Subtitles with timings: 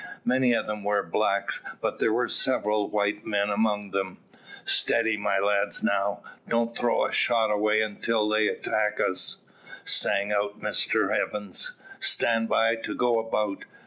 [0.25, 4.17] Many of them were blacks, but there were several white men among them.
[4.65, 6.23] "Steady, my lads, now.
[6.49, 9.43] Don't throw a shot away till they attack us,"
[9.85, 11.79] sang out Mr Evans.
[11.99, 13.65] "Stand by to go about."